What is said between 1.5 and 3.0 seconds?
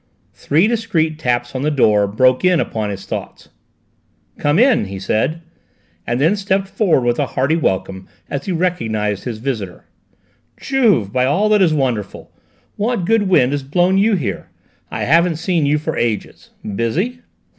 on the door broke in upon